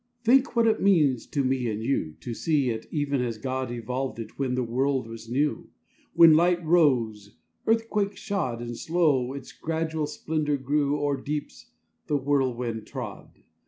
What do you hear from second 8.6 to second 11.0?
And slow its gradual splendor grew